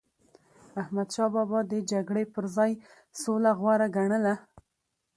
احمدشاه 0.81 1.29
بابا 1.35 1.59
به 1.63 1.69
د 1.71 1.73
جګړی 1.91 2.25
پر 2.33 2.45
ځای 2.55 2.71
سوله 3.21 3.51
غوره 3.59 3.87
ګڼله. 3.95 4.35